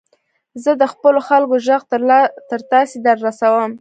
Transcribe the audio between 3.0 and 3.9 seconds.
در رسوم.